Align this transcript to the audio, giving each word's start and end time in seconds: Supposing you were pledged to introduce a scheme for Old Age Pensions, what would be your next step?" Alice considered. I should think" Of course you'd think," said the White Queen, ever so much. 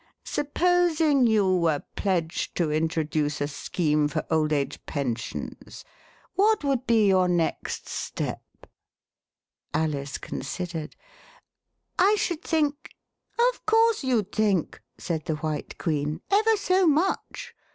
Supposing 0.25 1.27
you 1.27 1.57
were 1.57 1.83
pledged 1.95 2.55
to 2.57 2.71
introduce 2.71 3.39
a 3.39 3.47
scheme 3.47 4.07
for 4.07 4.25
Old 4.31 4.51
Age 4.51 4.83
Pensions, 4.87 5.85
what 6.33 6.63
would 6.63 6.87
be 6.87 7.05
your 7.07 7.27
next 7.27 7.87
step?" 7.87 8.41
Alice 9.85 10.17
considered. 10.17 10.95
I 11.99 12.15
should 12.15 12.41
think" 12.41 12.95
Of 13.53 13.63
course 13.67 14.03
you'd 14.03 14.31
think," 14.31 14.81
said 14.97 15.25
the 15.25 15.35
White 15.35 15.77
Queen, 15.77 16.21
ever 16.31 16.57
so 16.57 16.87
much. 16.87 17.53